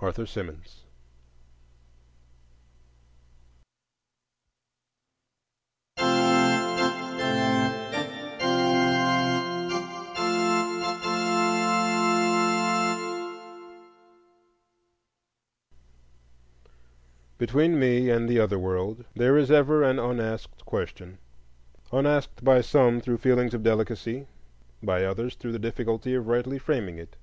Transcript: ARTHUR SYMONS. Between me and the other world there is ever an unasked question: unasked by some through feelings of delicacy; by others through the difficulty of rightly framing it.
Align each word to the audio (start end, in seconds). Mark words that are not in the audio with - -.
ARTHUR 0.00 0.24
SYMONS. 0.24 0.84
Between 17.36 17.80
me 17.80 18.10
and 18.10 18.28
the 18.28 18.38
other 18.40 18.56
world 18.60 19.04
there 19.16 19.36
is 19.36 19.50
ever 19.50 19.82
an 19.82 19.98
unasked 19.98 20.64
question: 20.64 21.18
unasked 21.90 22.44
by 22.44 22.60
some 22.60 23.00
through 23.00 23.18
feelings 23.18 23.52
of 23.54 23.64
delicacy; 23.64 24.28
by 24.80 25.04
others 25.04 25.34
through 25.34 25.50
the 25.50 25.58
difficulty 25.58 26.14
of 26.14 26.28
rightly 26.28 26.60
framing 26.60 26.96
it. 26.96 27.16